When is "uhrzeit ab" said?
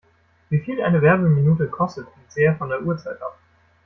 2.81-3.37